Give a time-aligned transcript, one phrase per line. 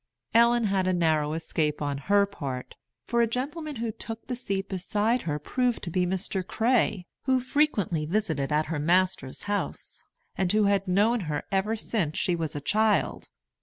[0.33, 2.73] Ellen had a narrow escape on her part;
[3.05, 6.43] for a gentleman who took the seat beside her proved to be Mr.
[6.43, 10.03] Cray, who frequently visited at her master's house,
[10.35, 13.29] and who had known her ever since she was a child.